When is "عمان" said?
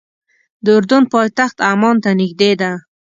1.71-1.95